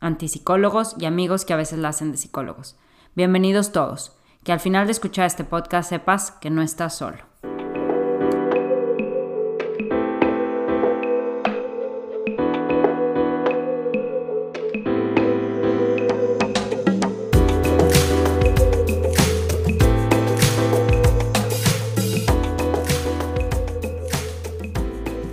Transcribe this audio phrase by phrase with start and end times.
[0.00, 2.76] antipsicólogos y amigos que a veces la hacen de psicólogos.
[3.14, 4.12] Bienvenidos todos.
[4.44, 7.18] Que al final de escuchar este podcast sepas que no estás solo.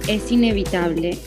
[0.07, 1.17] Es inevitable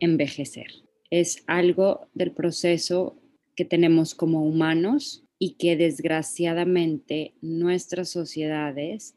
[0.00, 0.83] envejecer
[1.20, 3.16] es algo del proceso
[3.54, 9.14] que tenemos como humanos y que desgraciadamente nuestras sociedades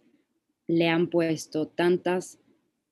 [0.67, 2.39] le han puesto tantas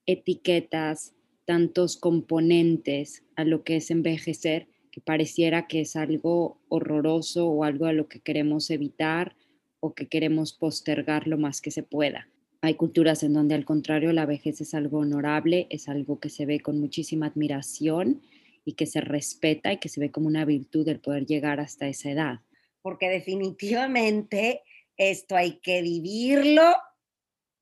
[0.07, 1.13] etiquetas,
[1.45, 7.85] tantos componentes a lo que es envejecer, que pareciera que es algo horroroso o algo
[7.85, 9.35] a lo que queremos evitar
[9.81, 12.27] o que queremos postergar lo más que se pueda.
[12.61, 16.47] Hay culturas en donde al contrario la vejez es algo honorable, es algo que se
[16.47, 18.23] ve con muchísima admiración
[18.65, 21.87] y que se respeta y que se ve como una virtud el poder llegar hasta
[21.87, 22.39] esa edad.
[22.81, 24.63] Porque definitivamente
[24.97, 26.75] esto hay que vivirlo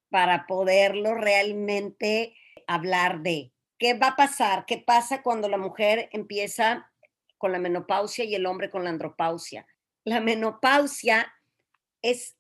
[0.10, 2.36] para poderlo realmente
[2.68, 3.52] hablar de.
[3.78, 4.66] ¿Qué va a pasar?
[4.66, 6.90] ¿Qué pasa cuando la mujer empieza
[7.38, 9.68] con la menopausia y el hombre con la andropausia?
[10.06, 11.34] La menopausia
[12.02, 12.38] es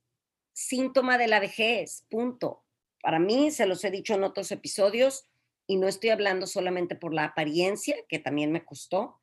[0.53, 2.63] síntoma de la vejez, punto.
[3.01, 5.25] Para mí, se los he dicho en otros episodios,
[5.67, 9.19] y no estoy hablando solamente por la apariencia, que también me costó,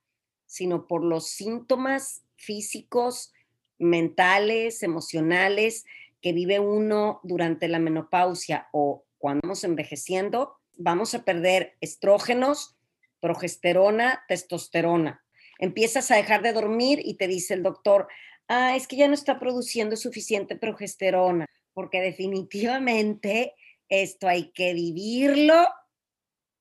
[0.46, 3.32] sino por los síntomas físicos,
[3.78, 5.84] mentales, emocionales
[6.20, 12.76] que vive uno durante la menopausia o cuando vamos envejeciendo, vamos a perder estrógenos,
[13.20, 15.24] progesterona, testosterona.
[15.58, 18.08] Empiezas a dejar de dormir y te dice el doctor,
[18.48, 23.54] ah, es que ya no está produciendo suficiente progesterona, porque definitivamente
[23.88, 25.66] esto hay que vivirlo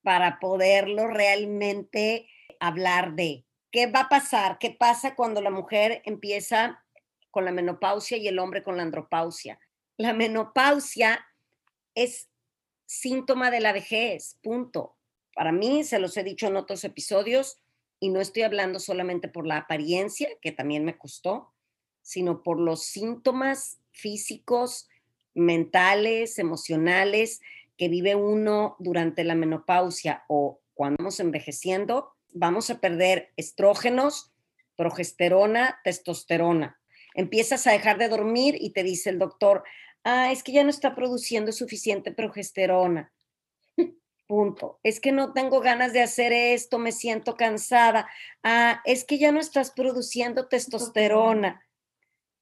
[0.03, 2.27] para poderlo realmente
[2.59, 6.83] hablar de qué va a pasar, qué pasa cuando la mujer empieza
[7.31, 9.59] con la menopausia y el hombre con la andropausia.
[9.97, 11.25] La menopausia
[11.93, 12.29] es
[12.85, 14.95] síntoma de la vejez, punto.
[15.35, 17.59] Para mí, se los he dicho en otros episodios,
[17.99, 21.51] y no estoy hablando solamente por la apariencia, que también me costó,
[22.01, 24.87] sino por los síntomas físicos,
[25.33, 27.41] mentales, emocionales
[27.79, 34.33] que vive uno durante la menopausia o cuando vamos envejeciendo, vamos a perder estrógenos,
[34.75, 36.77] progesterona, testosterona.
[37.15, 39.63] Empiezas a dejar de dormir y te dice el doctor,
[40.03, 43.13] ah, es que ya no está produciendo suficiente progesterona.
[44.27, 44.81] Punto.
[44.83, 48.09] Es que no tengo ganas de hacer esto, me siento cansada.
[48.43, 51.65] Ah, es que ya no estás produciendo testosterona.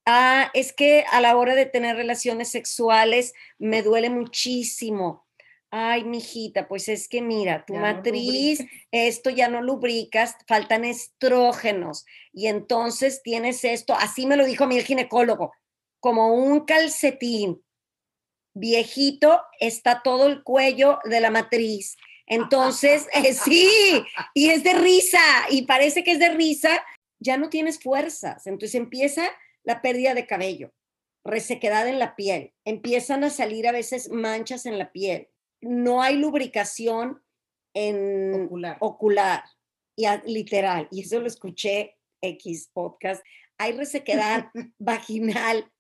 [0.08, 5.27] Ah, es que a la hora de tener relaciones sexuales me duele muchísimo.
[5.70, 12.48] Ay, mijita, pues es que mira, tu matriz, esto ya no lubricas, faltan estrógenos y
[12.48, 15.52] entonces tienes esto, así me lo dijo mi ginecólogo,
[16.00, 17.62] como un calcetín
[18.54, 21.98] viejito, está todo el cuello de la matriz.
[22.26, 23.70] Entonces, eh, sí,
[24.34, 25.20] y es de risa,
[25.50, 26.82] y parece que es de risa,
[27.20, 28.48] ya no tienes fuerzas.
[28.48, 29.30] Entonces empieza
[29.64, 30.72] la pérdida de cabello,
[31.26, 35.28] resequedad en la piel, empiezan a salir a veces manchas en la piel
[35.62, 37.22] no hay lubricación
[37.74, 38.50] en
[38.80, 39.44] ocular,
[39.96, 43.24] y literal, y eso lo escuché X podcast,
[43.58, 44.50] hay resequedad
[44.80, 45.72] vaginal,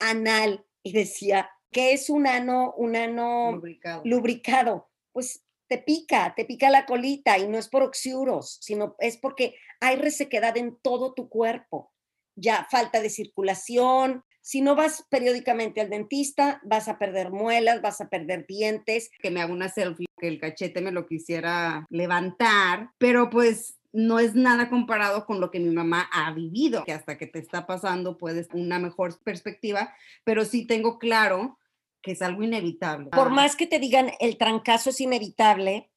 [0.00, 4.02] anal, y decía, ¿qué es un ano, un ano lubricado.
[4.04, 4.90] lubricado?
[5.12, 9.56] Pues te pica, te pica la colita y no es por oxiuros, sino es porque
[9.80, 11.92] hay resequedad en todo tu cuerpo.
[12.36, 18.02] Ya falta de circulación, si no vas periódicamente al dentista, vas a perder muelas, vas
[18.02, 19.10] a perder dientes.
[19.22, 24.18] Que me haga una selfie, que el cachete me lo quisiera levantar, pero pues no
[24.18, 27.66] es nada comparado con lo que mi mamá ha vivido, que hasta que te está
[27.66, 29.94] pasando puedes una mejor perspectiva,
[30.24, 31.58] pero sí tengo claro
[32.02, 33.08] que es algo inevitable.
[33.12, 35.90] Por más que te digan el trancazo es inevitable,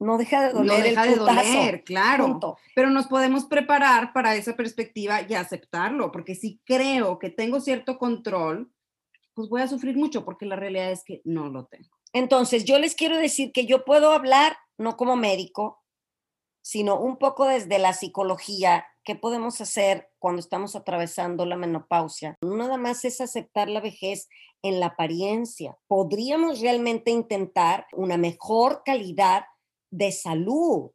[0.00, 0.78] no deja de doler.
[0.78, 2.40] No deja el de doler, claro.
[2.74, 7.98] Pero nos podemos preparar para esa perspectiva y aceptarlo, porque si creo que tengo cierto
[7.98, 8.72] control,
[9.34, 11.90] pues voy a sufrir mucho, porque la realidad es que no lo tengo.
[12.12, 15.84] Entonces, yo les quiero decir que yo puedo hablar, no como médico,
[16.62, 22.36] sino un poco desde la psicología, qué podemos hacer cuando estamos atravesando la menopausia.
[22.42, 24.28] No nada más es aceptar la vejez
[24.62, 25.76] en la apariencia.
[25.86, 29.44] Podríamos realmente intentar una mejor calidad
[29.90, 30.90] de salud,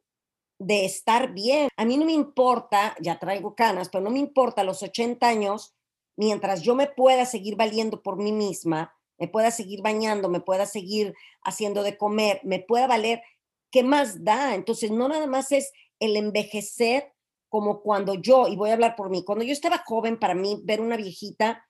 [0.58, 1.68] de estar bien.
[1.76, 5.74] A mí no me importa, ya traigo canas, pero no me importa los 80 años,
[6.16, 10.66] mientras yo me pueda seguir valiendo por mí misma, me pueda seguir bañando, me pueda
[10.66, 13.22] seguir haciendo de comer, me pueda valer,
[13.70, 14.54] ¿qué más da?
[14.54, 17.12] Entonces, no nada más es el envejecer
[17.48, 20.60] como cuando yo, y voy a hablar por mí, cuando yo estaba joven, para mí,
[20.64, 21.66] ver una viejita,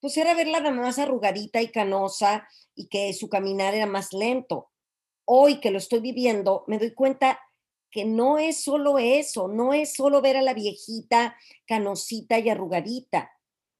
[0.00, 4.71] pues era verla más arrugadita y canosa y que su caminar era más lento.
[5.24, 7.40] Hoy que lo estoy viviendo, me doy cuenta
[7.90, 11.36] que no es solo eso, no es solo ver a la viejita
[11.66, 13.30] canosita y arrugadita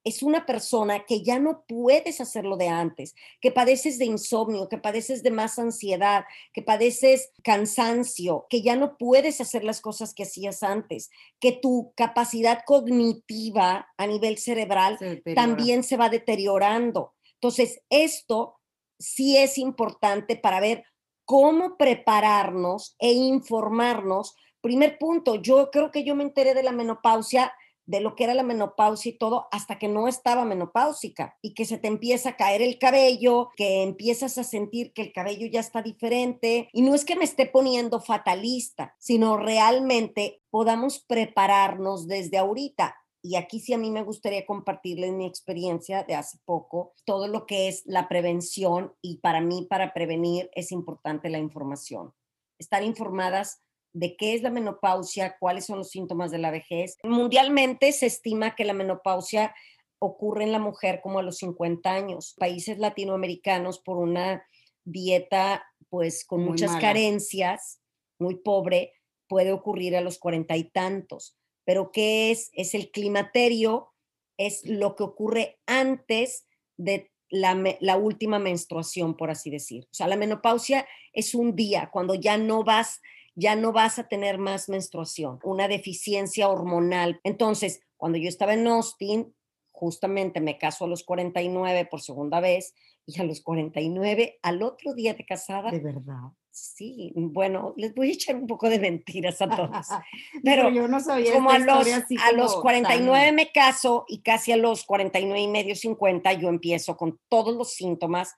[0.05, 4.79] es una persona que ya no puedes hacerlo de antes, que padeces de insomnio, que
[4.79, 10.25] padeces de más ansiedad, que padeces cansancio, que ya no puedes hacer las cosas que
[10.25, 14.99] hacías antes, que tu capacidad cognitiva a nivel cerebral
[15.35, 17.15] también se va deteriorando.
[17.35, 18.59] Entonces, esto
[18.99, 20.85] sí es importante para ver
[21.25, 24.35] cómo prepararnos e informarnos.
[24.61, 27.53] Primer punto, yo creo que yo me enteré de la menopausia
[27.87, 31.65] de lo que era la menopausia y todo hasta que no estaba menopáusica y que
[31.65, 35.61] se te empieza a caer el cabello, que empiezas a sentir que el cabello ya
[35.61, 42.39] está diferente y no es que me esté poniendo fatalista, sino realmente podamos prepararnos desde
[42.39, 42.97] ahorita.
[43.23, 47.47] Y aquí sí a mí me gustaría compartirles mi experiencia de hace poco, todo lo
[47.47, 52.13] que es la prevención y para mí para prevenir es importante la información.
[52.59, 53.63] Estar informadas
[53.95, 56.97] de qué es la menopausia, cuáles son los síntomas de la vejez.
[57.05, 59.55] Mundialmente se estima que la menopausia
[60.01, 62.35] ocurre en la mujer como a los 50 años.
[62.39, 64.45] Países latinoamericanos por una
[64.85, 67.83] dieta pues con muchas carencias,
[68.19, 68.95] muy pobre,
[69.29, 71.37] puede ocurrir a los cuarenta y tantos.
[71.65, 72.51] Pero ¿qué es?
[72.55, 73.93] Es el climaterio,
[74.37, 79.85] es lo que ocurre antes de la, la, última menstruación, por así decir.
[79.91, 83.01] O sea, la menopausia es un día cuando ya no vas
[83.35, 87.21] ya no vas a tener más menstruación, una deficiencia hormonal.
[87.25, 89.35] Entonces, cuando yo estaba en Austin,
[89.71, 92.75] justamente me caso a los 49 por segunda vez
[93.07, 95.71] y a los 49, al otro día de casada.
[95.71, 96.33] De verdad.
[96.53, 99.87] Sí, bueno, les voy a echar un poco de mentiras a todos.
[100.45, 104.57] Pero, yo no sabía como a los, a los 49 me caso y casi a
[104.57, 108.35] los 49 y medio, 50, yo empiezo con todos los síntomas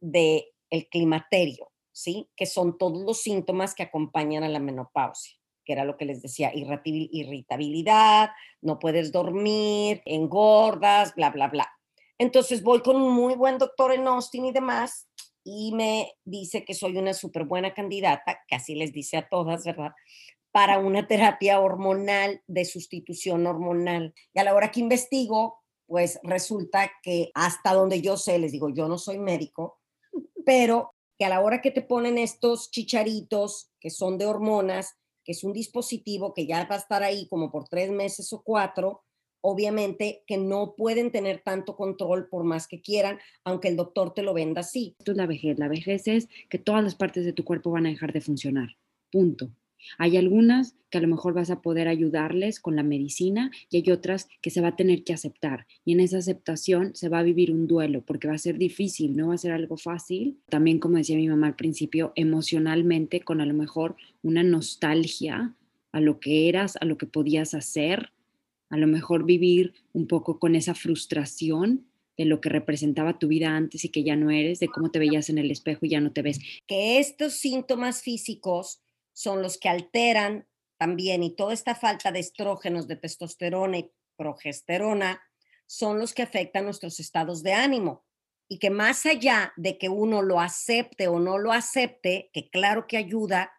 [0.00, 1.70] del el climaterio.
[1.96, 2.28] ¿sí?
[2.36, 5.34] Que son todos los síntomas que acompañan a la menopausia,
[5.64, 11.72] que era lo que les decía, irritabilidad, no puedes dormir, engordas, bla, bla, bla.
[12.18, 15.08] Entonces voy con un muy buen doctor en Austin y demás,
[15.48, 19.64] y me dice que soy una súper buena candidata, que así les dice a todas,
[19.64, 19.92] ¿verdad?
[20.50, 24.12] Para una terapia hormonal de sustitución hormonal.
[24.34, 28.70] Y a la hora que investigo, pues resulta que hasta donde yo sé, les digo,
[28.70, 29.78] yo no soy médico,
[30.44, 35.30] pero que a la hora que te ponen estos chicharitos que son de hormonas, que
[35.30, 39.04] es un dispositivo que ya va a estar ahí como por tres meses o cuatro,
[39.48, 44.22] obviamente que no pueden tener tanto control por más que quieran, aunque el doctor te
[44.22, 44.96] lo venda así.
[44.98, 45.56] Esto es la vejez.
[45.56, 48.76] La vejez es que todas las partes de tu cuerpo van a dejar de funcionar.
[49.12, 49.52] Punto.
[49.98, 53.92] Hay algunas que a lo mejor vas a poder ayudarles con la medicina y hay
[53.92, 55.68] otras que se va a tener que aceptar.
[55.84, 59.16] Y en esa aceptación se va a vivir un duelo porque va a ser difícil,
[59.16, 60.40] no va a ser algo fácil.
[60.48, 65.54] También, como decía mi mamá al principio, emocionalmente con a lo mejor una nostalgia
[65.92, 68.10] a lo que eras, a lo que podías hacer,
[68.70, 73.56] a lo mejor vivir un poco con esa frustración de lo que representaba tu vida
[73.56, 76.00] antes y que ya no eres, de cómo te veías en el espejo y ya
[76.00, 76.40] no te ves.
[76.66, 78.80] Que estos síntomas físicos
[79.12, 80.46] son los que alteran
[80.78, 85.20] también y toda esta falta de estrógenos, de testosterona y progesterona
[85.66, 88.04] son los que afectan nuestros estados de ánimo
[88.48, 92.86] y que más allá de que uno lo acepte o no lo acepte, que claro
[92.86, 93.52] que ayuda,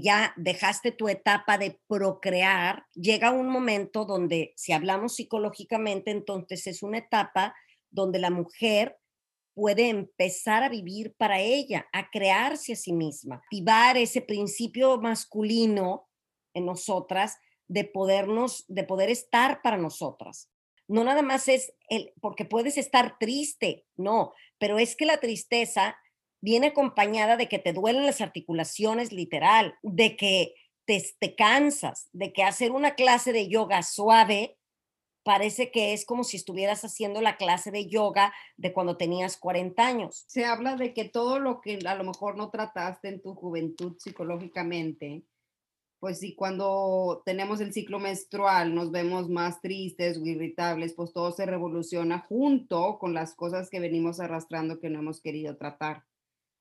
[0.00, 6.82] ya dejaste tu etapa de procrear, llega un momento donde si hablamos psicológicamente, entonces es
[6.82, 7.54] una etapa
[7.90, 8.98] donde la mujer
[9.54, 16.08] puede empezar a vivir para ella, a crearse a sí misma, activar ese principio masculino
[16.54, 17.36] en nosotras
[17.68, 20.50] de podernos, de poder estar para nosotras.
[20.88, 25.96] No nada más es el, porque puedes estar triste, no, pero es que la tristeza
[26.44, 32.34] viene acompañada de que te duelen las articulaciones literal, de que te, te cansas, de
[32.34, 34.58] que hacer una clase de yoga suave
[35.22, 39.86] parece que es como si estuvieras haciendo la clase de yoga de cuando tenías 40
[39.86, 40.26] años.
[40.28, 43.96] Se habla de que todo lo que a lo mejor no trataste en tu juventud
[43.98, 45.24] psicológicamente,
[45.98, 51.32] pues sí, cuando tenemos el ciclo menstrual nos vemos más tristes o irritables, pues todo
[51.32, 56.04] se revoluciona junto con las cosas que venimos arrastrando que no hemos querido tratar.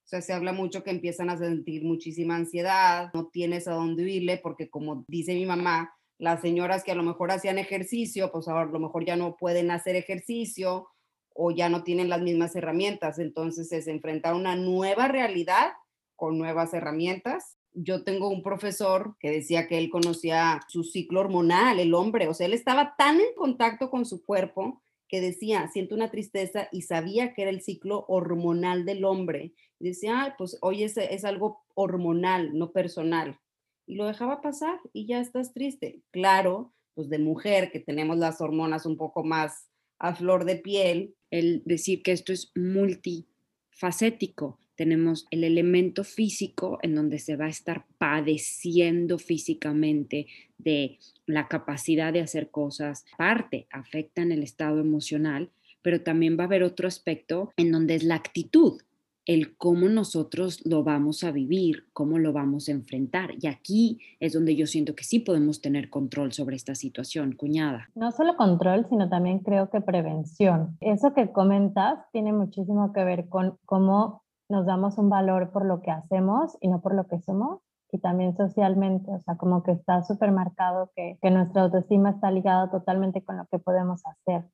[0.04, 4.10] O sea, se habla mucho que empiezan a sentir muchísima ansiedad, no tienes a dónde
[4.10, 8.48] irle porque como dice mi mamá, las señoras que a lo mejor hacían ejercicio, pues
[8.48, 10.88] ahora a lo mejor ya no pueden hacer ejercicio
[11.34, 13.18] o ya no tienen las mismas herramientas.
[13.18, 15.72] Entonces es enfrentar una nueva realidad
[16.16, 21.80] con nuevas herramientas yo tengo un profesor que decía que él conocía su ciclo hormonal,
[21.80, 24.83] el hombre, o sea, él estaba tan en contacto con su cuerpo
[25.14, 29.54] que decía, siento una tristeza y sabía que era el ciclo hormonal del hombre.
[29.78, 33.40] Decía, pues hoy es, es algo hormonal, no personal.
[33.86, 36.02] Y lo dejaba pasar y ya estás triste.
[36.10, 41.14] Claro, pues de mujer que tenemos las hormonas un poco más a flor de piel.
[41.30, 47.50] El decir que esto es multifacético, tenemos el elemento físico en donde se va a
[47.50, 50.28] estar padeciendo físicamente
[50.58, 53.06] de la capacidad de hacer cosas.
[53.18, 55.50] Parte afecta en el estado emocional,
[55.82, 58.82] pero también va a haber otro aspecto en donde es la actitud,
[59.26, 63.32] el cómo nosotros lo vamos a vivir, cómo lo vamos a enfrentar.
[63.40, 67.90] Y aquí es donde yo siento que sí podemos tener control sobre esta situación, cuñada.
[67.96, 70.78] No solo control, sino también creo que prevención.
[70.82, 74.23] Eso que comentas tiene muchísimo que ver con cómo
[74.54, 77.60] nos damos un valor por lo que hacemos y no por lo que somos
[77.92, 82.32] y también socialmente, o sea, como que está súper marcado que, que, nuestra autoestima está
[82.32, 84.46] ligada totalmente con lo que podemos hacer.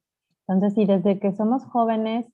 [0.47, 2.25] Entonces, si desde que somos jóvenes,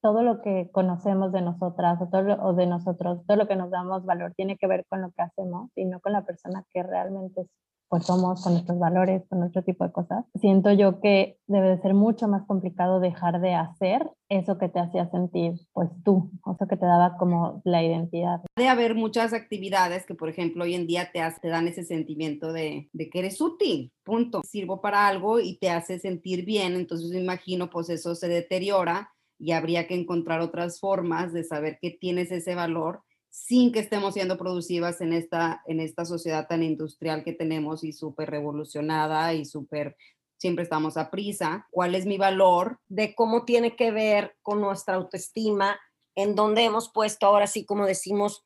[0.00, 3.70] todo lo que conocemos de nosotras o, todo o de nosotros, todo lo que nos
[3.70, 6.82] damos valor tiene que ver con lo que hacemos y no con la persona que
[6.82, 7.48] realmente
[7.88, 10.24] pues somos, con nuestros valores, con nuestro tipo de cosas.
[10.40, 14.78] Siento yo que debe de ser mucho más complicado dejar de hacer eso que te
[14.78, 18.40] hacía sentir, pues tú, eso que te daba como la identidad.
[18.56, 22.52] De haber muchas actividades que, por ejemplo, hoy en día te, te dan ese sentimiento
[22.52, 24.42] de, de que eres útil, punto.
[24.44, 29.10] Sirvo para algo y te hace sentir bien, entonces me imagino, pues eso se deteriora
[29.38, 33.02] y habría que encontrar otras formas de saber que tienes ese valor
[33.46, 37.92] sin que estemos siendo productivas en esta, en esta sociedad tan industrial que tenemos y
[37.92, 39.96] súper revolucionada y súper,
[40.36, 41.66] siempre estamos a prisa.
[41.70, 42.80] ¿Cuál es mi valor?
[42.88, 45.78] De cómo tiene que ver con nuestra autoestima,
[46.16, 48.44] en donde hemos puesto ahora sí, como decimos,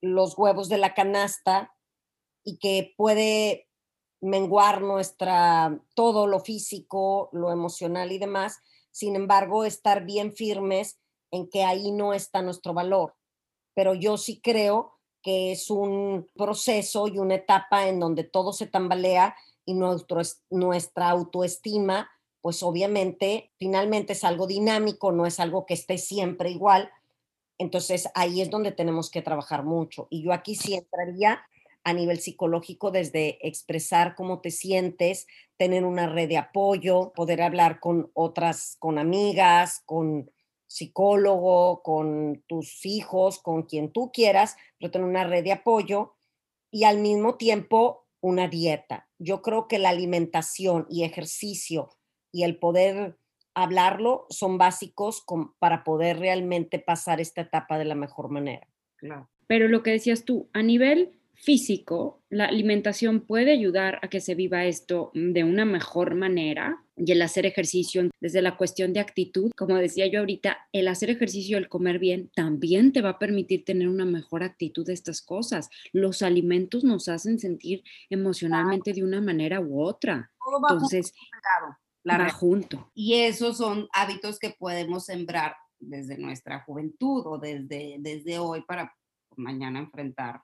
[0.00, 1.74] los huevos de la canasta
[2.44, 3.68] y que puede
[4.20, 8.60] menguar nuestra, todo lo físico, lo emocional y demás.
[8.92, 11.00] Sin embargo, estar bien firmes
[11.32, 13.17] en que ahí no está nuestro valor
[13.78, 18.66] pero yo sí creo que es un proceso y una etapa en donde todo se
[18.66, 20.20] tambalea y nuestro,
[20.50, 26.90] nuestra autoestima, pues obviamente, finalmente es algo dinámico, no es algo que esté siempre igual.
[27.56, 30.08] Entonces ahí es donde tenemos que trabajar mucho.
[30.10, 31.40] Y yo aquí sí entraría
[31.84, 37.78] a nivel psicológico desde expresar cómo te sientes, tener una red de apoyo, poder hablar
[37.78, 40.32] con otras, con amigas, con
[40.68, 46.14] psicólogo, con tus hijos, con quien tú quieras, pero tener una red de apoyo
[46.70, 49.08] y al mismo tiempo una dieta.
[49.18, 51.90] Yo creo que la alimentación y ejercicio
[52.32, 53.18] y el poder
[53.54, 55.24] hablarlo son básicos
[55.58, 58.68] para poder realmente pasar esta etapa de la mejor manera.
[58.96, 59.30] Claro.
[59.46, 64.34] Pero lo que decías tú, a nivel físico, la alimentación puede ayudar a que se
[64.34, 69.52] viva esto de una mejor manera y el hacer ejercicio desde la cuestión de actitud,
[69.56, 73.64] como decía yo ahorita, el hacer ejercicio, el comer bien, también te va a permitir
[73.64, 75.70] tener una mejor actitud de estas cosas.
[75.92, 80.32] Los alimentos nos hacen sentir emocionalmente de una manera u otra.
[80.70, 81.14] Entonces,
[82.08, 82.90] va junto.
[82.94, 88.92] Y esos son hábitos que podemos sembrar desde nuestra juventud o desde, desde hoy para
[89.36, 90.40] mañana enfrentar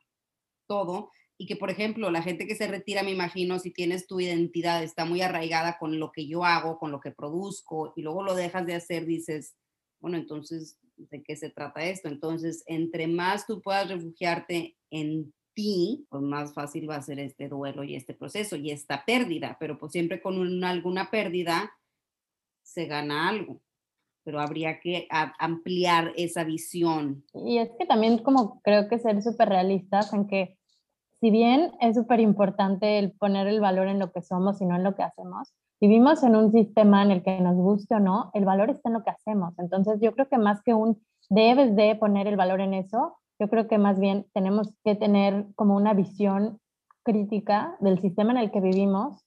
[0.66, 4.20] todo y que, por ejemplo, la gente que se retira, me imagino, si tienes tu
[4.20, 8.22] identidad, está muy arraigada con lo que yo hago, con lo que produzco, y luego
[8.22, 9.56] lo dejas de hacer, dices,
[10.00, 12.08] bueno, entonces, ¿de qué se trata esto?
[12.08, 17.48] Entonces, entre más tú puedas refugiarte en ti, pues más fácil va a ser este
[17.48, 21.72] duelo y este proceso y esta pérdida, pero pues siempre con alguna pérdida
[22.62, 23.60] se gana algo
[24.24, 25.06] pero habría que
[25.38, 27.24] ampliar esa visión.
[27.34, 30.56] Y es que también como creo que ser súper realistas en que
[31.20, 34.76] si bien es súper importante el poner el valor en lo que somos y no
[34.76, 38.30] en lo que hacemos, vivimos en un sistema en el que nos guste o no,
[38.34, 39.54] el valor está en lo que hacemos.
[39.58, 43.48] Entonces yo creo que más que un debes de poner el valor en eso, yo
[43.48, 46.60] creo que más bien tenemos que tener como una visión
[47.04, 49.23] crítica del sistema en el que vivimos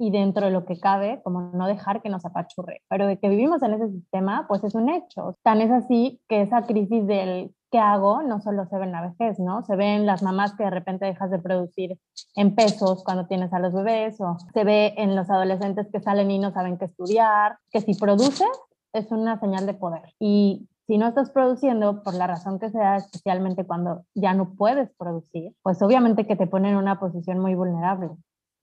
[0.00, 2.80] y dentro de lo que cabe, como no dejar que nos apachurre.
[2.88, 5.36] Pero de que vivimos en ese sistema, pues es un hecho.
[5.42, 8.22] Tan es así que esa crisis del ¿qué hago?
[8.22, 9.62] No solo se ve en la vejez, ¿no?
[9.62, 11.98] Se ve en las mamás que de repente dejas de producir
[12.34, 16.30] en pesos cuando tienes a los bebés, o se ve en los adolescentes que salen
[16.30, 18.48] y no saben qué estudiar, que si produces
[18.92, 20.14] es una señal de poder.
[20.18, 24.90] Y si no estás produciendo, por la razón que sea, especialmente cuando ya no puedes
[24.96, 28.08] producir, pues obviamente que te pone en una posición muy vulnerable.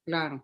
[0.06, 0.42] Claro.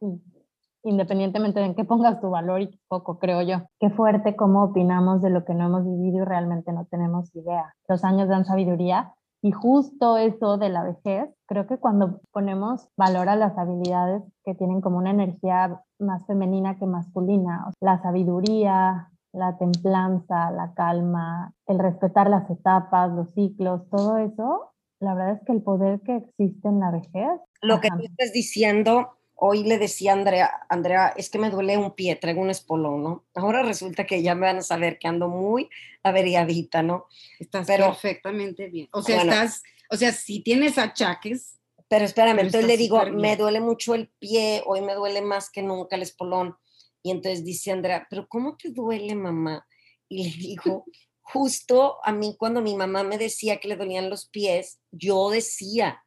[0.84, 3.63] Independientemente de en qué pongas tu valor y poco, creo yo.
[3.80, 7.74] Qué fuerte cómo opinamos de lo que no hemos vivido y realmente no tenemos idea.
[7.88, 13.28] Los años dan sabiduría y justo eso de la vejez, creo que cuando ponemos valor
[13.28, 19.58] a las habilidades que tienen como una energía más femenina que masculina, la sabiduría, la
[19.58, 24.72] templanza, la calma, el respetar las etapas, los ciclos, todo eso,
[25.02, 27.42] la verdad es que el poder que existe en la vejez.
[27.62, 31.78] Lo que tú estás diciendo, hoy le decía a Andrea, Andrea, es que me duele
[31.78, 33.25] un pie, traigo un espolón, ¿no?
[33.36, 35.70] Ahora resulta que ya me van a saber que ando muy
[36.04, 37.08] averiadita, ¿no?
[37.40, 38.90] Estás perfectamente bien.
[38.92, 41.60] O sea, estás, o sea, si tienes achaques.
[41.90, 45.62] Pero espérame, entonces le digo, me duele mucho el pie, hoy me duele más que
[45.62, 46.58] nunca el espolón
[47.04, 49.68] y entonces dice Andrea, pero ¿cómo te duele, mamá?
[50.08, 50.86] Y le digo,
[51.22, 56.04] justo a mí cuando mi mamá me decía que le dolían los pies, yo decía,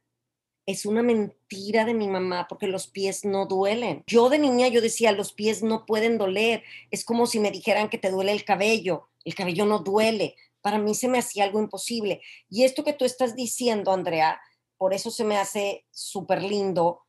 [0.67, 4.03] es una mentira de mi mamá porque los pies no duelen.
[4.05, 6.61] Yo de niña yo decía, los pies no pueden doler.
[6.91, 9.07] Es como si me dijeran que te duele el cabello.
[9.23, 10.35] El cabello no duele.
[10.61, 12.21] Para mí se me hacía algo imposible.
[12.49, 14.41] Y esto que tú estás diciendo, Andrea,
[14.77, 17.05] por eso se me hace súper lindo,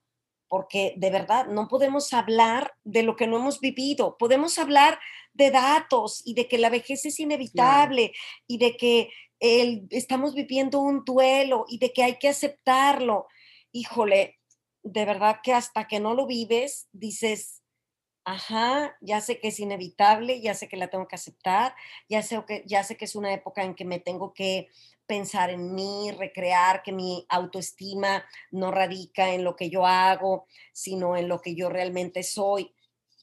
[0.46, 5.00] porque de verdad no podemos hablar de lo que no hemos vivido, podemos hablar
[5.34, 8.12] de datos y de que la vejez es inevitable
[8.46, 13.26] y de que estamos viviendo un duelo y de que hay que aceptarlo.
[13.78, 14.40] Híjole,
[14.82, 17.62] de verdad que hasta que no lo vives, dices,
[18.24, 21.76] ajá, ya sé que es inevitable, ya sé que la tengo que aceptar,
[22.08, 24.66] ya sé que, ya sé que es una época en que me tengo que
[25.06, 31.16] pensar en mí, recrear que mi autoestima no radica en lo que yo hago, sino
[31.16, 32.74] en lo que yo realmente soy.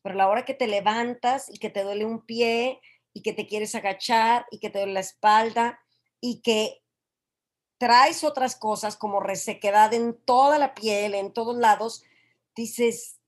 [0.04, 2.80] Pero la hora que te levantas y que te duele un pie
[3.14, 5.82] y que te quieres agachar y que te duele la espalda
[6.22, 6.85] y que
[7.86, 12.04] traes otras cosas como resequedad en toda la piel, en todos lados,
[12.56, 13.20] dices,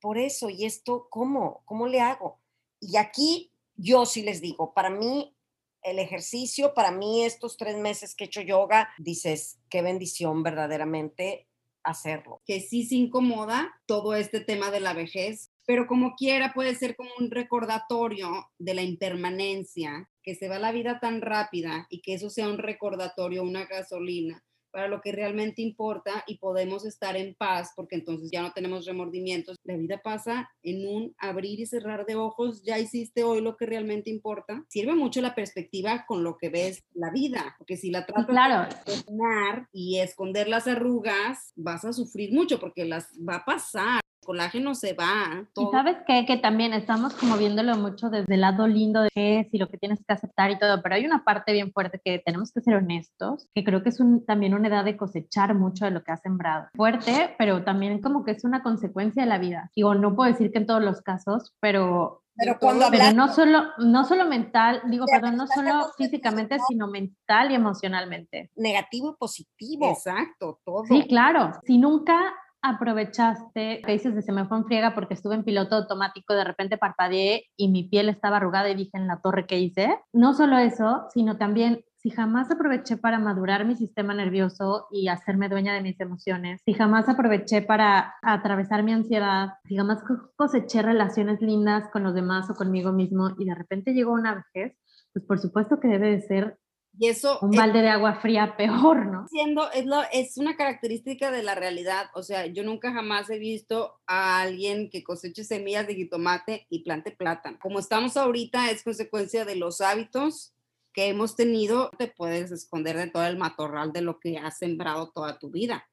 [0.00, 1.60] por eso, ¿y esto cómo?
[1.66, 2.40] ¿Cómo le hago?
[2.80, 5.36] Y aquí yo sí les digo, para mí
[5.82, 11.46] el ejercicio, para mí estos tres meses que he hecho yoga, dices, qué bendición verdaderamente
[11.82, 12.40] hacerlo.
[12.46, 16.96] Que sí se incomoda todo este tema de la vejez, pero como quiera puede ser
[16.96, 22.14] como un recordatorio de la impermanencia, que se va la vida tan rápida y que
[22.14, 27.34] eso sea un recordatorio, una gasolina para lo que realmente importa y podemos estar en
[27.34, 29.56] paz porque entonces ya no tenemos remordimientos.
[29.64, 33.64] La vida pasa en un abrir y cerrar de ojos, ya hiciste hoy lo que
[33.64, 34.66] realmente importa.
[34.68, 38.68] Sirve mucho la perspectiva con lo que ves la vida, porque si la tratas claro.
[38.86, 44.74] de y esconder las arrugas, vas a sufrir mucho porque las va a pasar colágeno
[44.74, 45.46] se va.
[45.56, 46.26] Y sabes qué?
[46.26, 49.68] que también estamos como viéndolo mucho desde el lado lindo de qué es y lo
[49.68, 52.60] que tienes que aceptar y todo, pero hay una parte bien fuerte que tenemos que
[52.60, 56.02] ser honestos, que creo que es un, también una edad de cosechar mucho de lo
[56.02, 56.66] que has sembrado.
[56.74, 59.70] Fuerte, pero también como que es una consecuencia de la vida.
[59.74, 63.62] Digo, no puedo decir que en todos los casos, pero pero cuando pero no solo
[63.78, 69.90] no solo mental digo perdón no solo físicamente sino mental y emocionalmente negativo y positivo
[69.90, 75.14] exacto todo sí claro si nunca aprovechaste que dices de se me fue friega porque
[75.14, 79.06] estuve en piloto automático, de repente parpadeé y mi piel estaba arrugada y dije en
[79.06, 79.98] la torre que hice?
[80.12, 85.48] No solo eso, sino también si jamás aproveché para madurar mi sistema nervioso y hacerme
[85.48, 90.04] dueña de mis emociones, si jamás aproveché para atravesar mi ansiedad, si jamás
[90.36, 94.78] coseché relaciones lindas con los demás o conmigo mismo y de repente llegó una vejez,
[95.12, 96.58] pues por supuesto que debe de ser
[96.98, 97.38] y eso...
[97.40, 99.26] Un balde de agua fría peor, ¿no?
[99.28, 102.06] Siendo, es, lo, es una característica de la realidad.
[102.14, 106.82] O sea, yo nunca jamás he visto a alguien que coseche semillas de jitomate y
[106.82, 107.58] plante plátano.
[107.60, 110.54] Como estamos ahorita, es consecuencia de los hábitos
[110.92, 111.90] que hemos tenido.
[111.98, 115.86] Te puedes esconder de todo el matorral de lo que has sembrado toda tu vida.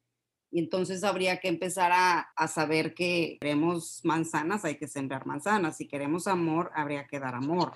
[0.54, 5.78] Y entonces habría que empezar a, a, saber que queremos manzanas, hay que sembrar manzanas.
[5.78, 7.74] Si queremos amor, habría que dar amor.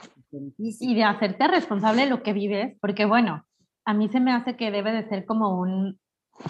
[0.57, 3.45] Y de hacerte responsable de lo que vives, porque bueno,
[3.83, 5.99] a mí se me hace que debe de ser como un,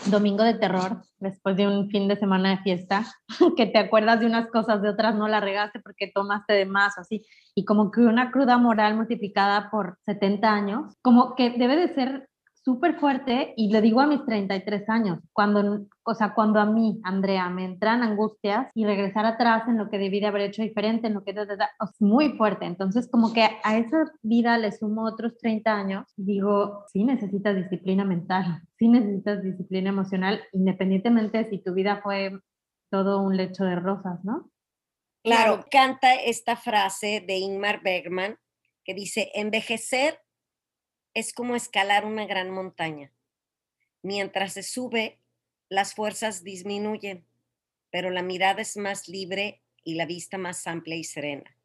[0.05, 3.05] domingo de terror, después de un fin de semana de fiesta,
[3.57, 6.97] que te acuerdas de unas cosas, de otras no la regaste porque tomaste de más
[6.97, 11.75] o así, y como que una cruda moral multiplicada por 70 años, como que debe
[11.75, 12.29] de ser
[12.67, 16.99] súper fuerte y le digo a mis 33 años, cuando, o sea, cuando a mí,
[17.05, 21.07] Andrea, me entran angustias y regresar atrás en lo que debí de haber hecho diferente,
[21.07, 22.65] en lo que es muy fuerte.
[22.65, 27.55] Entonces, como que a esa vida le sumo otros 30 años y digo, sí necesitas
[27.55, 32.37] disciplina mental, sí necesitas disciplina emocional, independientemente si tu vida fue
[32.91, 34.51] todo un lecho de rosas, ¿no?
[35.23, 38.37] Claro, canta esta frase de Ingmar Bergman
[38.83, 40.19] que dice, envejecer
[41.17, 43.11] es como escalar una gran montaña.
[44.03, 45.17] Mientras se sube,
[45.67, 47.25] las fuerzas disminuyen,
[47.89, 51.57] pero la mirada es más libre y la vista más amplia y serena.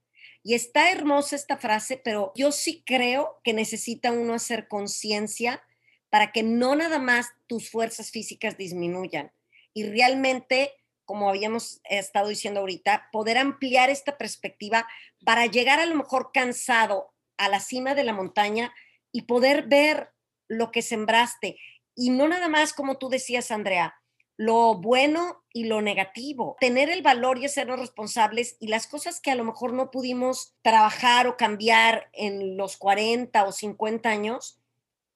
[0.42, 5.62] Y está hermosa esta frase, pero yo sí creo que necesita uno hacer conciencia
[6.08, 9.32] para que no nada más tus fuerzas físicas disminuyan
[9.74, 10.72] y realmente,
[11.04, 14.88] como habíamos estado diciendo ahorita, poder ampliar esta perspectiva
[15.26, 18.72] para llegar a lo mejor cansado a la cima de la montaña,
[19.12, 20.10] y poder ver
[20.48, 21.58] lo que sembraste.
[21.94, 23.94] Y no nada más, como tú decías, Andrea,
[24.36, 26.56] lo bueno y lo negativo.
[26.58, 30.56] Tener el valor y hacernos responsables y las cosas que a lo mejor no pudimos
[30.62, 34.58] trabajar o cambiar en los 40 o 50 años,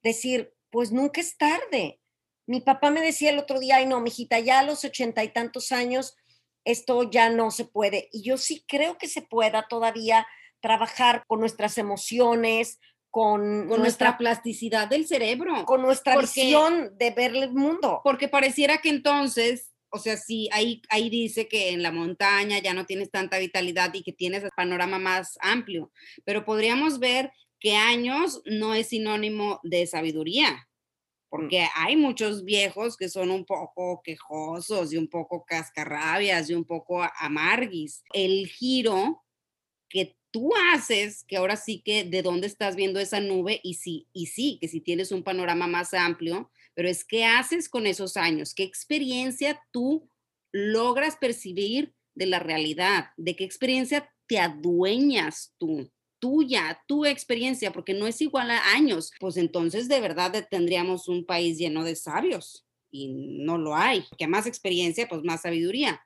[0.03, 2.01] decir, pues nunca es tarde.
[2.47, 5.33] Mi papá me decía el otro día, ay no, mijita, ya a los ochenta y
[5.33, 6.17] tantos años
[6.67, 8.09] esto ya no se puede.
[8.13, 10.27] Y yo sí creo que se pueda todavía
[10.61, 12.81] trabajar con nuestras emociones,
[13.17, 15.65] con, nuestra, plasticidad del cerebro.
[15.65, 18.03] Con nuestra visión de ver el mundo.
[18.05, 22.75] Porque pareciera que entonces, o sea, sí, ahí, ahí dice que en la montaña ya
[22.75, 25.91] no tienes tanta vitalidad y que tienes el panorama más amplio,
[26.27, 31.31] pero podríamos ver que años no es sinónimo de sabiduría, mm.
[31.31, 36.67] porque hay muchos viejos que son un poco quejosos y un poco cascarrabias y un
[36.67, 38.05] poco amarguis.
[38.13, 39.25] El giro
[39.89, 44.07] que tú haces, que ahora sí que de dónde estás viendo esa nube y sí,
[44.13, 48.19] y sí, que si tienes un panorama más amplio, pero es qué haces con esos
[48.19, 50.11] años, qué experiencia tú
[50.53, 57.95] logras percibir de la realidad, de qué experiencia te adueñas tú, tuya, tu experiencia, porque
[57.95, 62.67] no es igual a años, pues entonces de verdad tendríamos un país lleno de sabios
[62.91, 66.06] y no lo hay, que más experiencia, pues más sabiduría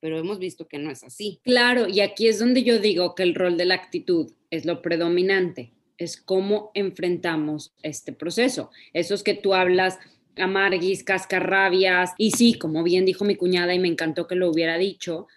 [0.00, 1.40] pero hemos visto que no es así.
[1.44, 4.82] Claro, y aquí es donde yo digo que el rol de la actitud es lo
[4.82, 8.70] predominante, es cómo enfrentamos este proceso.
[8.92, 9.98] Esos que tú hablas,
[10.36, 14.78] amarguis, cascarrabias, y sí, como bien dijo mi cuñada y me encantó que lo hubiera
[14.78, 15.28] dicho,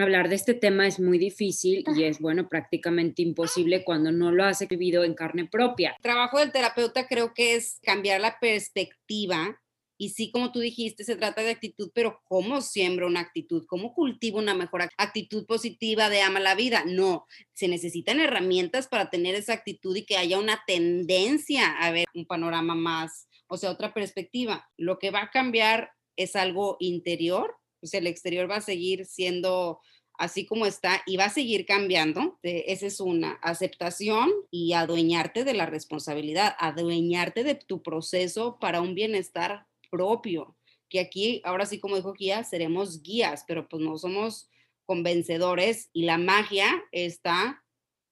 [0.00, 4.44] hablar de este tema es muy difícil y es, bueno, prácticamente imposible cuando no lo
[4.44, 5.94] has vivido en carne propia.
[5.96, 9.60] El trabajo del terapeuta creo que es cambiar la perspectiva
[10.00, 13.66] y sí, como tú dijiste, se trata de actitud, pero ¿cómo siembro una actitud?
[13.66, 16.84] ¿Cómo cultivo una mejor actitud positiva de ama la vida?
[16.86, 22.06] No, se necesitan herramientas para tener esa actitud y que haya una tendencia a ver
[22.14, 24.70] un panorama más, o sea, otra perspectiva.
[24.76, 29.04] Lo que va a cambiar es algo interior, o sea, el exterior va a seguir
[29.04, 29.80] siendo
[30.18, 32.38] así como está y va a seguir cambiando.
[32.42, 38.94] Esa es una aceptación y adueñarte de la responsabilidad, adueñarte de tu proceso para un
[38.94, 40.56] bienestar propio,
[40.88, 44.48] que aquí, ahora sí como dijo Guía, seremos guías, pero pues no somos
[44.86, 47.62] convencedores y la magia está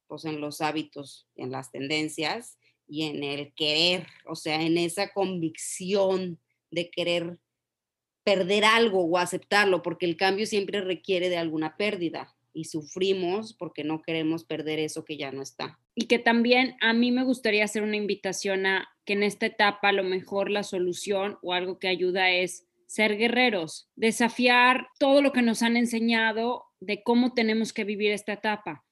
[0.06, 5.12] pues en los hábitos, en las tendencias y en el querer, o sea, en esa
[5.12, 6.38] convicción
[6.70, 7.38] de querer
[8.24, 13.84] perder algo o aceptarlo, porque el cambio siempre requiere de alguna pérdida y sufrimos porque
[13.84, 15.78] no queremos perder eso que ya no está.
[15.94, 19.88] Y que también a mí me gustaría hacer una invitación a que en esta etapa
[19.88, 25.32] a lo mejor la solución o algo que ayuda es ser guerreros, desafiar todo lo
[25.32, 28.84] que nos han enseñado de cómo tenemos que vivir esta etapa.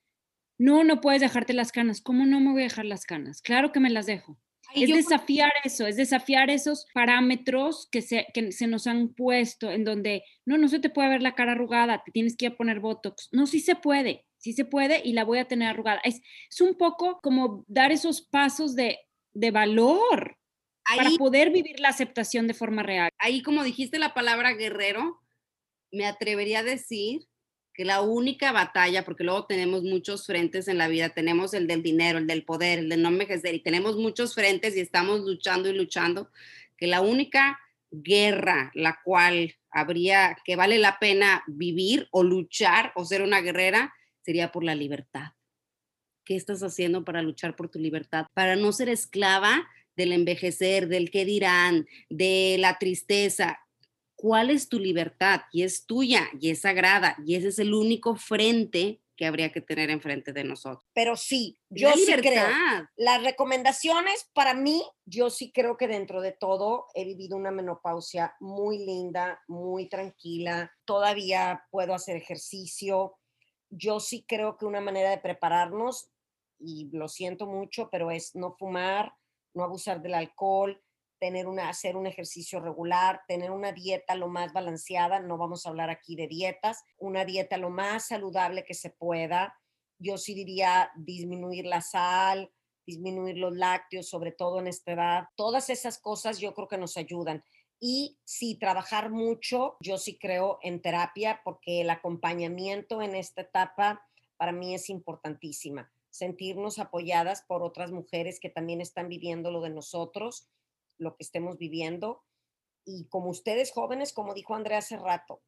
[0.56, 2.00] No, no puedes dejarte las canas.
[2.00, 3.42] ¿Cómo no me voy a dejar las canas?
[3.42, 4.38] Claro que me las dejo
[4.74, 9.84] es desafiar eso, es desafiar esos parámetros que se, que se nos han puesto en
[9.84, 12.56] donde, no, no se te puede ver la cara arrugada, te tienes que ir a
[12.56, 13.28] poner Botox.
[13.32, 16.00] No, sí se puede, sí se puede y la voy a tener arrugada.
[16.04, 18.98] Es, es un poco como dar esos pasos de,
[19.34, 20.38] de valor
[20.96, 23.10] para poder vivir la aceptación de forma real.
[23.18, 25.20] Ahí, como dijiste la palabra guerrero,
[25.90, 27.26] me atrevería a decir
[27.72, 31.82] que la única batalla, porque luego tenemos muchos frentes en la vida, tenemos el del
[31.82, 35.68] dinero, el del poder, el de no envejecer, y tenemos muchos frentes y estamos luchando
[35.68, 36.30] y luchando,
[36.76, 37.58] que la única
[37.90, 43.92] guerra la cual habría, que vale la pena vivir o luchar o ser una guerrera,
[44.22, 45.32] sería por la libertad.
[46.24, 48.26] ¿Qué estás haciendo para luchar por tu libertad?
[48.34, 53.60] Para no ser esclava del envejecer, del qué dirán, de la tristeza.
[54.16, 55.42] ¿Cuál es tu libertad?
[55.52, 59.60] Y es tuya y es sagrada y ese es el único frente que habría que
[59.60, 60.84] tener enfrente de nosotros.
[60.92, 62.48] Pero sí, yo sí creo.
[62.96, 68.34] Las recomendaciones para mí, yo sí creo que dentro de todo he vivido una menopausia
[68.40, 70.72] muy linda, muy tranquila.
[70.84, 73.14] Todavía puedo hacer ejercicio.
[73.70, 76.10] Yo sí creo que una manera de prepararnos,
[76.64, 79.12] y lo siento mucho, pero es no fumar,
[79.54, 80.82] no abusar del alcohol,
[81.18, 85.70] tener una, hacer un ejercicio regular, tener una dieta lo más balanceada, no vamos a
[85.70, 89.58] hablar aquí de dietas, una dieta lo más saludable que se pueda.
[89.98, 92.52] Yo sí diría disminuir la sal,
[92.86, 95.24] disminuir los lácteos, sobre todo en esta edad.
[95.36, 97.42] Todas esas cosas yo creo que nos ayudan.
[97.80, 104.06] Y sí, trabajar mucho, yo sí creo en terapia porque el acompañamiento en esta etapa
[104.36, 105.90] para mí es importantísima.
[106.14, 110.48] Sentirnos apoyadas por otras mujeres que también están viviendo lo de nosotros
[110.96, 112.22] lo que estemos viviendo.
[112.84, 115.42] Y como ustedes jóvenes, como dijo Andrea hace rato,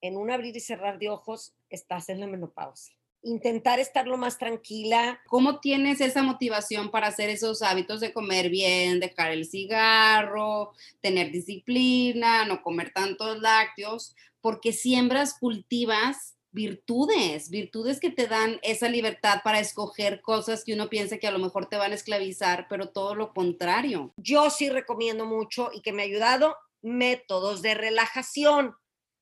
[0.00, 2.96] en un abrir y cerrar de ojos estás en la menopausia.
[3.20, 5.20] Intentar estar lo más tranquila.
[5.26, 11.30] ¿Cómo tienes esa motivación para hacer esos hábitos de comer bien, dejar el cigarro, tener
[11.30, 14.16] disciplina, no comer tantos lácteos?
[14.40, 20.88] Porque siembras, cultivas virtudes, virtudes que te dan esa libertad para escoger cosas que uno
[20.88, 24.12] piensa que a lo mejor te van a esclavizar, pero todo lo contrario.
[24.16, 28.74] Yo sí recomiendo mucho y que me ha ayudado métodos de relajación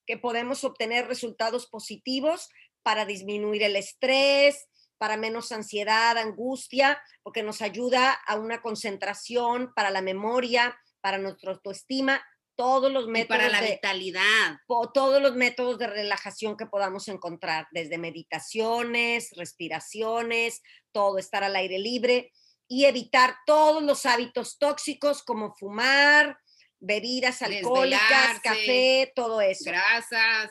[0.06, 2.48] que podemos obtener resultados positivos
[2.82, 9.90] para disminuir el estrés, para menos ansiedad, angustia, porque nos ayuda a una concentración, para
[9.90, 12.22] la memoria, para nuestra autoestima
[12.56, 14.58] todos los métodos para la vitalidad.
[14.92, 21.78] Todos los métodos de relajación que podamos encontrar, desde meditaciones, respiraciones, todo, estar al aire
[21.78, 22.32] libre
[22.68, 26.38] y evitar todos los hábitos tóxicos como fumar,
[26.80, 29.64] bebidas alcohólicas, café, todo eso.
[29.66, 30.50] Grasas.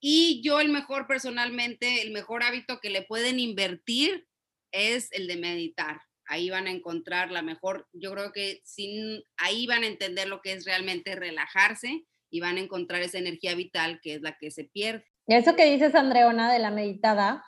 [0.00, 4.26] Y yo el mejor personalmente, el mejor hábito que le pueden invertir
[4.72, 6.00] es el de meditar
[6.32, 10.40] ahí van a encontrar la mejor, yo creo que sin, ahí van a entender lo
[10.40, 14.50] que es realmente relajarse y van a encontrar esa energía vital que es la que
[14.50, 15.04] se pierde.
[15.26, 17.44] Y eso que dices, Andreona, de la meditada,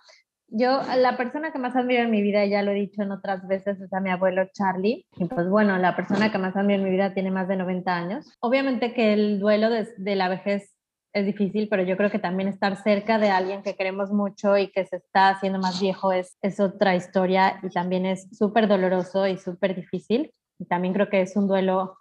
[0.49, 3.49] yo, la persona que más admiro en mi vida, ya lo he dicho en otras
[3.49, 5.07] veces, es a mi abuelo Charlie.
[5.17, 7.97] Y pues bueno, la persona que más admiro en mi vida tiene más de 90
[7.97, 8.27] años.
[8.41, 10.74] Obviamente que el duelo de, de la vejez
[11.15, 14.73] es difícil, pero yo creo que también estar cerca de alguien que queremos mucho y
[14.73, 19.29] que se está haciendo más viejo es, es otra historia y también es súper doloroso
[19.29, 20.35] y súper difícil.
[20.59, 21.97] Y también creo que es un duelo,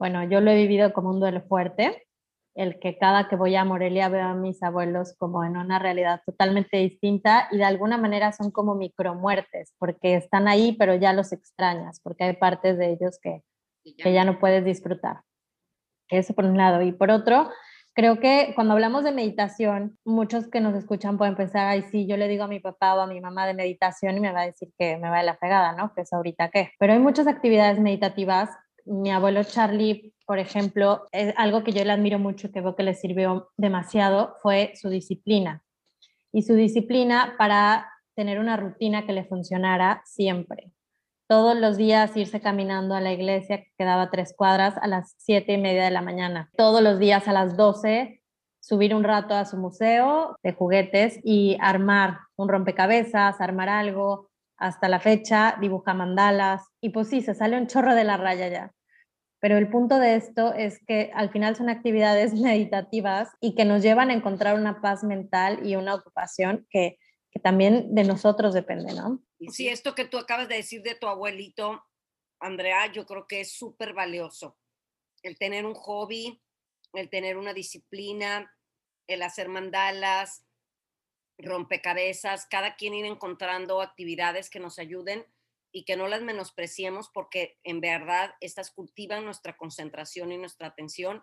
[0.00, 2.08] bueno, yo lo he vivido como un duelo fuerte,
[2.56, 6.20] el que cada que voy a Morelia veo a mis abuelos como en una realidad
[6.26, 11.32] totalmente distinta y de alguna manera son como micromuertes, porque están ahí, pero ya los
[11.32, 13.42] extrañas, porque hay partes de ellos que,
[13.96, 15.20] que ya no puedes disfrutar.
[16.08, 16.82] Eso por un lado.
[16.82, 17.50] Y por otro,
[17.96, 22.16] Creo que cuando hablamos de meditación, muchos que nos escuchan pueden pensar, ay, sí, yo
[22.16, 24.46] le digo a mi papá o a mi mamá de meditación y me va a
[24.46, 25.94] decir que me va de la fregada, ¿no?
[25.94, 26.72] Que es ahorita qué.
[26.80, 28.50] Pero hay muchas actividades meditativas.
[28.84, 32.82] Mi abuelo Charlie, por ejemplo, es algo que yo le admiro mucho, que veo que
[32.82, 35.62] le sirvió demasiado, fue su disciplina.
[36.32, 40.73] Y su disciplina para tener una rutina que le funcionara siempre
[41.34, 45.54] todos los días irse caminando a la iglesia que quedaba tres cuadras a las siete
[45.54, 46.48] y media de la mañana.
[46.56, 48.22] Todos los días a las doce
[48.60, 54.30] subir un rato a su museo de juguetes y armar un rompecabezas, armar algo.
[54.56, 58.46] Hasta la fecha dibuja mandalas y pues sí, se sale un chorro de la raya
[58.46, 58.70] ya.
[59.40, 63.82] Pero el punto de esto es que al final son actividades meditativas y que nos
[63.82, 66.96] llevan a encontrar una paz mental y una ocupación que
[67.34, 69.20] que también de nosotros depende, ¿no?
[69.50, 71.84] Sí, esto que tú acabas de decir de tu abuelito,
[72.38, 74.56] Andrea, yo creo que es súper valioso.
[75.22, 76.40] El tener un hobby,
[76.92, 78.54] el tener una disciplina,
[79.08, 80.46] el hacer mandalas,
[81.36, 85.26] rompecabezas, cada quien ir encontrando actividades que nos ayuden
[85.72, 91.20] y que no las menospreciemos porque en verdad estas cultivan nuestra concentración y nuestra atención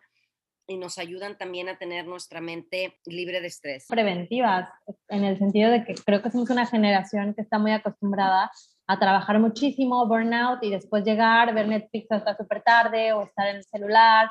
[0.67, 3.85] y nos ayudan también a tener nuestra mente libre de estrés.
[3.87, 4.69] Preventivas,
[5.09, 8.51] en el sentido de que creo que somos una generación que está muy acostumbrada
[8.87, 13.57] a trabajar muchísimo, burnout y después llegar, ver Netflix hasta súper tarde o estar en
[13.57, 14.29] el celular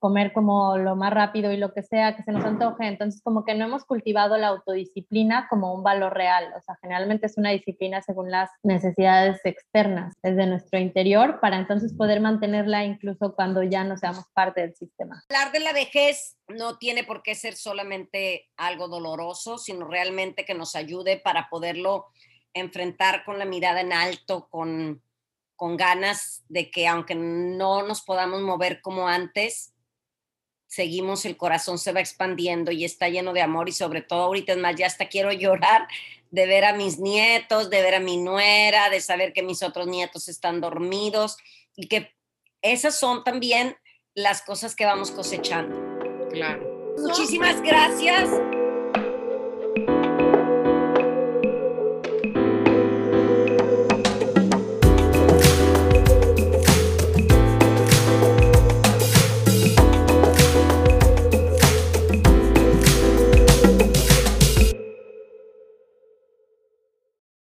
[0.00, 2.88] comer como lo más rápido y lo que sea que se nos antoje.
[2.88, 6.52] Entonces, como que no hemos cultivado la autodisciplina como un valor real.
[6.56, 11.94] O sea, generalmente es una disciplina según las necesidades externas, desde nuestro interior, para entonces
[11.94, 15.22] poder mantenerla incluso cuando ya no seamos parte del sistema.
[15.28, 20.54] Hablar de la vejez no tiene por qué ser solamente algo doloroso, sino realmente que
[20.54, 22.06] nos ayude para poderlo
[22.54, 25.00] enfrentar con la mirada en alto, con
[25.60, 29.74] con ganas de que aunque no nos podamos mover como antes,
[30.70, 34.52] seguimos, el corazón se va expandiendo y está lleno de amor y sobre todo ahorita
[34.52, 35.86] es más, ya hasta quiero llorar
[36.30, 39.88] de ver a mis nietos, de ver a mi nuera, de saber que mis otros
[39.88, 41.36] nietos están dormidos
[41.74, 42.14] y que
[42.62, 43.76] esas son también
[44.14, 45.76] las cosas que vamos cosechando.
[46.30, 46.94] Claro.
[46.98, 48.30] Muchísimas gracias.